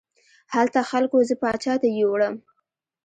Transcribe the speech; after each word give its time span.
هلته 0.55 0.79
خلکو 0.91 1.17
زه 1.29 1.35
پاچا 1.41 1.73
ته 1.81 1.87
یووړم. 1.97 2.35